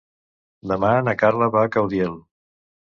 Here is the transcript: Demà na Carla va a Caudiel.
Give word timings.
Demà 0.71 0.89
na 1.09 1.15
Carla 1.25 1.51
va 1.59 1.67
a 1.69 1.73
Caudiel. 1.79 2.21